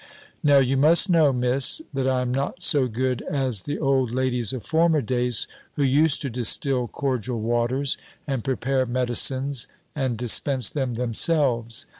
Now 0.41 0.57
you 0.57 0.77
must 0.77 1.11
know, 1.11 1.31
Miss, 1.31 1.79
that 1.93 2.07
I 2.07 2.21
am 2.23 2.31
not 2.33 2.59
so 2.63 2.87
good 2.87 3.21
as 3.29 3.61
the 3.61 3.77
old 3.77 4.11
ladies 4.11 4.51
of 4.51 4.65
former 4.65 4.99
days, 4.99 5.47
who 5.75 5.83
used 5.83 6.23
to 6.23 6.29
distil 6.31 6.87
cordial 6.87 7.39
waters, 7.39 7.97
and 8.25 8.43
prepare 8.43 8.87
medicines, 8.87 9.67
and 9.95 10.17
dispense 10.17 10.71
them 10.71 10.95
themselves. 10.95 11.85